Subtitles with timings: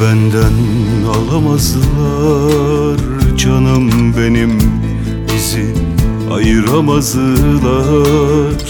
[0.00, 0.52] benden
[1.14, 2.98] alamazlar.
[3.36, 4.58] Canım benim
[5.34, 5.74] bizi
[6.32, 8.62] ayıramazlar.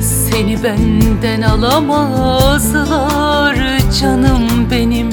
[0.00, 3.56] Seni benden alamazlar.
[4.00, 5.08] Canım benim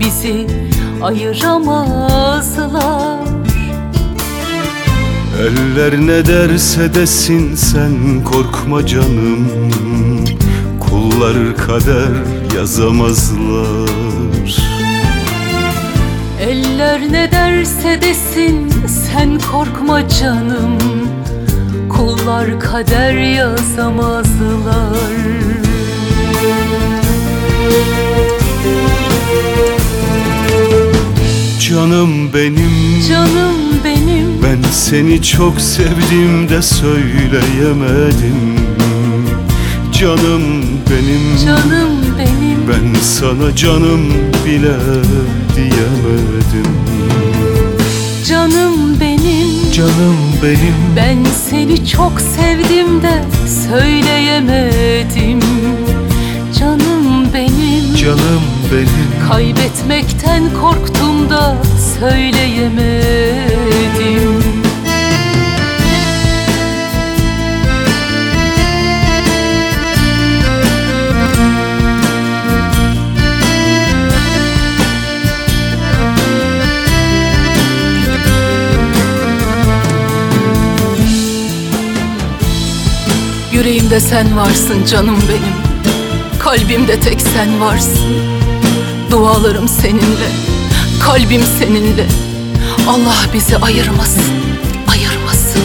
[0.00, 0.46] Bizi
[1.02, 3.24] ayıramazlar.
[5.40, 9.48] Eller ne derse desin sen korkma canım
[10.94, 12.12] Kullar kader
[12.56, 13.90] yazamazlar.
[16.40, 20.78] Eller ne derse desin sen korkma canım.
[21.88, 24.24] Kullar kader yazamazlar.
[31.60, 33.00] Canım benim.
[33.08, 34.42] Canım benim.
[34.42, 38.54] Ben seni çok sevdim de söyleyemedim.
[39.92, 41.46] Canım benim.
[41.46, 42.68] Canım benim.
[42.68, 44.12] Ben sana canım
[44.46, 44.76] bile
[45.56, 46.72] diyemedim.
[48.28, 49.72] Canım benim.
[49.72, 50.74] Canım benim.
[50.96, 53.24] Ben seni çok sevdim de
[53.70, 55.40] söyleyemedim.
[56.58, 57.94] Canım benim.
[57.96, 58.42] Canım
[58.72, 59.28] benim.
[59.28, 61.56] Kaybetmekten korktum da
[62.00, 63.83] söyleyemedim
[83.64, 85.54] Yüreğimde sen varsın canım benim.
[86.38, 88.16] Kalbimde tek sen varsın.
[89.10, 90.28] Dualarım seninle
[91.02, 92.06] Kalbim seninle.
[92.88, 94.22] Allah bizi ayırmasın
[94.88, 95.62] Ayırmasın.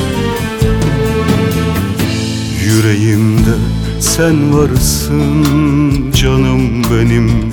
[2.66, 3.56] Yüreğimde
[4.00, 7.52] sen varsın canım benim.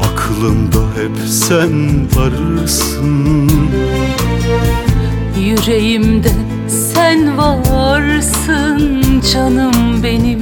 [0.00, 3.50] Aklımda hep sen varsın.
[5.38, 6.32] Yüreğimde
[6.70, 10.40] sen varsın canım benim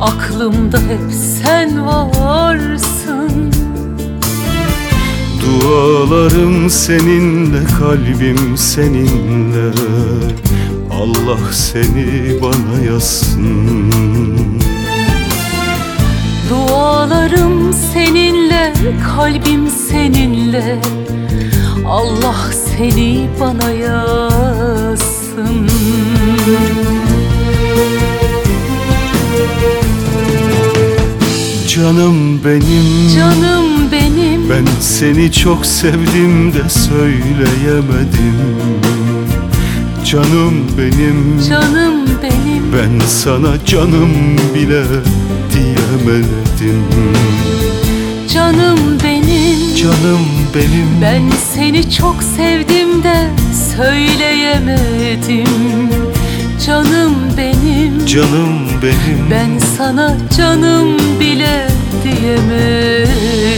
[0.00, 1.12] Aklımda hep
[1.42, 3.52] sen varsın.
[5.42, 9.70] Dualarım seninle kalbim seninle.
[10.90, 13.92] Allah seni bana yazsın.
[16.50, 18.72] Dualarım seninle,
[19.16, 20.78] kalbim seninle.
[21.86, 23.70] Allah seni bana
[25.36, 25.68] yazsın
[31.68, 33.16] Canım benim.
[33.16, 34.50] Canım benim.
[34.50, 38.36] Ben seni çok sevdim de söyleyemedim.
[40.04, 41.42] Canım benim.
[41.48, 42.72] Canım benim.
[42.72, 44.12] Ben sana canım
[44.54, 44.84] bile
[45.54, 46.84] diyemedim.
[48.34, 49.45] Canım benim
[49.76, 51.02] Canım benim.
[51.02, 51.22] Ben
[51.54, 53.30] seni çok sevdim de
[53.76, 55.46] söyleyemedim.
[56.66, 58.06] Canım benim.
[58.06, 59.30] Canım benim.
[59.30, 61.66] Ben sana canım bile
[62.04, 63.56] diyemedim.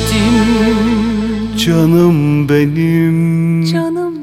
[1.66, 3.64] Canım benim.
[3.72, 4.17] Canım